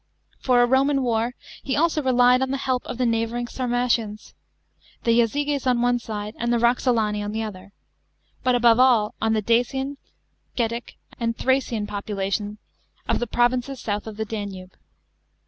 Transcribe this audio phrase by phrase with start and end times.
[0.39, 4.33] For a Roman war he also relied on the help of the neighbouring Sarmatians—
[5.03, 7.71] the Jazyges on one side and the Roxolani on the other;
[8.43, 9.97] but above all on the Dacian,
[10.57, 12.57] Getic and Thracian population
[13.07, 14.73] of the provinces south of the 'Danube.